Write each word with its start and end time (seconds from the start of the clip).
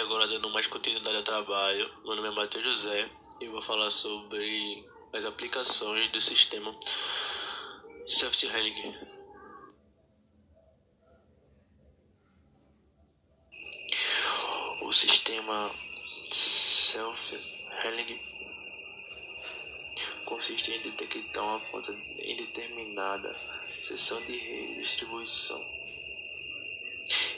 agora 0.00 0.28
dando 0.28 0.48
mais 0.50 0.66
continuidade 0.66 1.16
ao 1.16 1.24
trabalho. 1.24 1.90
Meu 2.04 2.14
nome 2.14 2.28
é 2.28 2.30
Matheus 2.30 2.64
José 2.64 3.10
e 3.40 3.44
eu 3.46 3.52
vou 3.52 3.60
falar 3.60 3.90
sobre 3.90 4.86
as 5.12 5.24
aplicações 5.24 6.08
do 6.12 6.20
sistema 6.20 6.72
Self-Healing. 8.06 8.94
O 14.82 14.92
sistema 14.92 15.70
Self-Healing 16.30 18.20
consiste 20.24 20.70
em 20.70 20.82
detectar 20.82 21.44
uma 21.44 21.58
falta 21.58 21.92
em 21.92 22.36
determinada 22.36 23.34
seção 23.82 24.24
de 24.24 24.36
redistribuição 24.36 25.77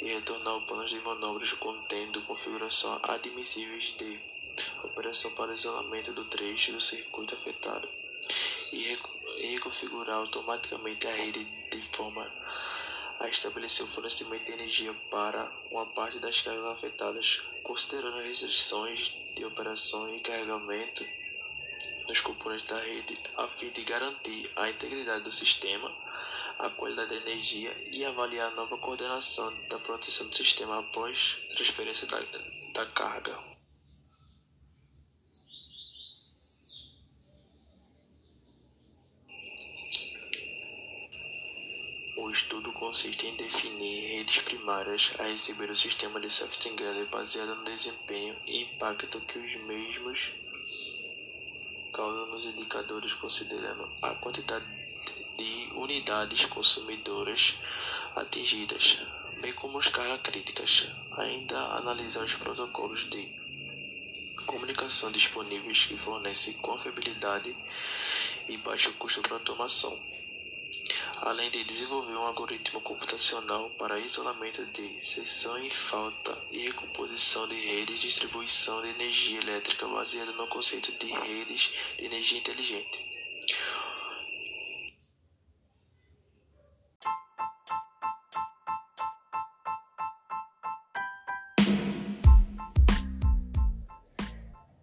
e 0.00 0.06
retornar 0.06 0.56
o 0.56 0.66
plano 0.66 0.86
de 0.86 0.98
manobras 1.00 1.52
contendo 1.52 2.22
configuração 2.22 3.00
admissíveis 3.02 3.96
de 3.96 4.20
operação 4.82 5.30
para 5.32 5.54
isolamento 5.54 6.12
do 6.12 6.24
trecho 6.26 6.72
do 6.72 6.80
circuito 6.80 7.34
afetado 7.34 7.88
e 8.72 8.96
reconfigurar 9.50 10.16
automaticamente 10.16 11.06
a 11.06 11.12
rede 11.12 11.44
de 11.70 11.80
forma 11.82 12.30
a 13.18 13.28
estabelecer 13.28 13.84
o 13.84 13.88
fornecimento 13.88 14.44
de 14.44 14.52
energia 14.52 14.92
para 15.10 15.50
uma 15.70 15.86
parte 15.86 16.18
das 16.18 16.40
cargas 16.40 16.66
afetadas, 16.66 17.42
considerando 17.62 18.18
as 18.18 18.26
restrições 18.26 19.14
de 19.34 19.44
operação 19.44 20.14
e 20.14 20.20
carregamento 20.20 21.04
nos 22.08 22.20
componentes 22.20 22.68
da 22.68 22.80
rede, 22.80 23.18
a 23.36 23.48
fim 23.48 23.70
de 23.70 23.82
garantir 23.82 24.50
a 24.56 24.68
integridade 24.68 25.24
do 25.24 25.32
sistema 25.32 25.90
a 26.58 26.70
qualidade 26.70 27.10
da 27.10 27.16
energia 27.16 27.72
e 27.90 28.04
avaliar 28.04 28.52
a 28.52 28.54
nova 28.54 28.78
coordenação 28.78 29.52
da 29.68 29.78
proteção 29.78 30.28
do 30.28 30.36
sistema 30.36 30.80
após 30.80 31.36
transferência 31.54 32.06
da, 32.06 32.20
da 32.72 32.86
carga. 32.92 33.38
O 42.16 42.30
estudo 42.30 42.72
consiste 42.72 43.26
em 43.26 43.36
definir 43.36 44.16
redes 44.16 44.40
primárias 44.42 45.12
a 45.18 45.24
receber 45.24 45.70
o 45.70 45.76
sistema 45.76 46.20
de 46.20 46.30
Seftinger 46.30 47.06
baseado 47.10 47.54
no 47.54 47.64
desempenho 47.64 48.36
e 48.46 48.62
impacto 48.62 49.20
que 49.20 49.38
os 49.38 49.54
mesmos 49.56 50.32
causam 51.92 52.26
nos 52.26 52.44
indicadores 52.44 53.14
considerando 53.14 53.88
a 54.02 54.14
quantidade 54.14 54.83
de 55.36 55.70
unidades 55.74 56.46
consumidoras 56.46 57.58
atingidas, 58.16 59.02
bem 59.40 59.52
como 59.54 59.78
as 59.78 59.88
cargas 59.88 60.20
críticas. 60.22 60.90
Ainda 61.16 61.58
analisar 61.76 62.24
os 62.24 62.34
protocolos 62.34 63.08
de 63.10 63.44
comunicação 64.46 65.10
disponíveis 65.10 65.86
que 65.86 65.96
fornecem 65.96 66.54
confiabilidade 66.54 67.56
e 68.48 68.56
baixo 68.58 68.92
custo 68.94 69.22
para 69.22 69.34
automação, 69.34 69.98
além 71.18 71.50
de 71.50 71.64
desenvolver 71.64 72.14
um 72.14 72.26
algoritmo 72.26 72.80
computacional 72.80 73.70
para 73.70 73.98
isolamento 73.98 74.64
de 74.66 75.00
seção 75.00 75.58
em 75.58 75.70
falta 75.70 76.36
e 76.50 76.58
recomposição 76.58 77.48
de 77.48 77.54
redes 77.54 78.00
de 78.00 78.08
distribuição 78.08 78.82
de 78.82 78.88
energia 78.88 79.40
elétrica 79.40 79.86
baseado 79.88 80.34
no 80.34 80.46
conceito 80.48 80.92
de 80.92 81.12
redes 81.12 81.72
de 81.96 82.04
energia 82.04 82.38
inteligente. 82.38 83.04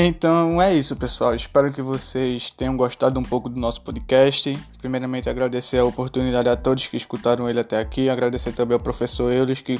Então 0.00 0.62
é 0.62 0.72
isso, 0.72 0.94
pessoal. 0.94 1.34
Espero 1.34 1.72
que 1.72 1.82
vocês 1.82 2.52
tenham 2.52 2.76
gostado 2.76 3.18
um 3.18 3.22
pouco 3.24 3.48
do 3.48 3.58
nosso 3.58 3.82
podcast. 3.82 4.56
Primeiramente, 4.80 5.28
agradecer 5.28 5.78
a 5.78 5.84
oportunidade 5.84 6.48
a 6.48 6.54
todos 6.54 6.86
que 6.86 6.96
escutaram 6.96 7.50
ele 7.50 7.58
até 7.58 7.80
aqui. 7.80 8.08
Agradecer 8.08 8.52
também 8.52 8.74
ao 8.74 8.80
professor 8.80 9.32
Eulis, 9.32 9.60
que 9.60 9.76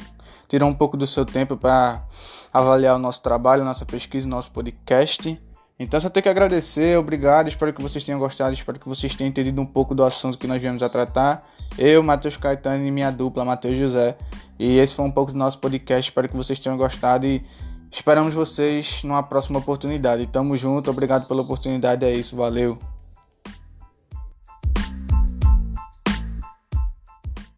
tirou 0.49 0.67
um 0.67 0.73
pouco 0.73 0.97
do 0.97 1.07
seu 1.07 1.23
tempo 1.23 1.55
para 1.55 2.03
avaliar 2.51 2.97
o 2.97 2.99
nosso 2.99 3.21
trabalho, 3.21 3.63
nossa 3.63 3.85
pesquisa, 3.85 4.27
nosso 4.27 4.51
podcast. 4.51 5.41
Então, 5.79 5.97
só 6.01 6.09
tenho 6.09 6.23
que 6.23 6.29
agradecer. 6.29 6.97
Obrigado. 6.97 7.47
Espero 7.47 7.71
que 7.71 7.81
vocês 7.81 8.05
tenham 8.05 8.19
gostado. 8.19 8.53
Espero 8.53 8.77
que 8.77 8.89
vocês 8.89 9.15
tenham 9.15 9.29
entendido 9.29 9.61
um 9.61 9.65
pouco 9.65 9.95
do 9.95 10.03
assunto 10.03 10.37
que 10.37 10.47
nós 10.47 10.61
viemos 10.61 10.83
a 10.83 10.89
tratar. 10.89 11.41
Eu, 11.77 12.03
Matheus 12.03 12.35
Caetano 12.35 12.85
e 12.85 12.91
minha 12.91 13.09
dupla, 13.09 13.45
Matheus 13.45 13.77
José. 13.77 14.17
E 14.59 14.79
esse 14.79 14.93
foi 14.93 15.05
um 15.05 15.11
pouco 15.11 15.31
do 15.31 15.37
nosso 15.37 15.59
podcast. 15.59 16.09
Espero 16.09 16.27
que 16.27 16.35
vocês 16.35 16.59
tenham 16.59 16.77
gostado 16.77 17.25
e 17.25 17.41
Esperamos 17.91 18.33
vocês 18.33 19.03
numa 19.03 19.23
próxima 19.23 19.59
oportunidade. 19.59 20.27
Tamo 20.27 20.55
junto, 20.55 20.89
obrigado 20.91 21.27
pela 21.27 21.41
oportunidade. 21.41 22.05
É 22.05 22.13
isso, 22.13 22.35
valeu. 22.35 22.77